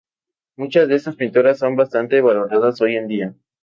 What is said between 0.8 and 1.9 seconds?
de estas pinturas son